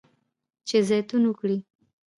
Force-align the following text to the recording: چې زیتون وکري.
چې 0.67 0.77
زیتون 0.87 1.23
وکري. 1.27 1.57